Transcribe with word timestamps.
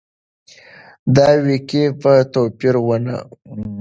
دا 1.15 1.27
وییکې 1.45 1.83
به 2.01 2.13
توپیر 2.33 2.75
ونه 2.85 3.15
مومي. 3.43 3.67